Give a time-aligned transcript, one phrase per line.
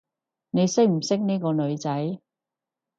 [0.49, 2.17] 你識唔識呢個女仔？